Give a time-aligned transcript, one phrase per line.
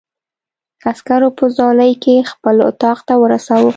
[0.89, 3.69] عسکرو په ځولۍ کې خپل اتاق ته ورساوه.